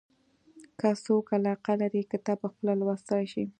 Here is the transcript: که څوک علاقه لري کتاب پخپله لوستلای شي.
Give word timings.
که 0.79 0.89
څوک 1.03 1.25
علاقه 1.37 1.73
لري 1.81 2.01
کتاب 2.11 2.37
پخپله 2.43 2.73
لوستلای 2.79 3.25
شي. 3.33 3.43